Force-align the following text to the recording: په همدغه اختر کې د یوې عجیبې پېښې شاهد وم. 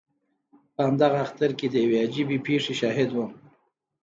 په 0.73 0.81
همدغه 0.87 1.17
اختر 1.25 1.51
کې 1.59 1.67
د 1.69 1.75
یوې 1.83 1.97
عجیبې 2.05 2.37
پېښې 2.47 2.73
شاهد 2.81 3.09
وم. 3.13 3.31